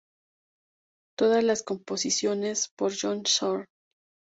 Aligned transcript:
Todas 1.15 1.43
las 1.43 1.61
composiciones 1.61 2.69
por 2.75 2.91
John 2.99 3.21
Zorn. 3.27 3.67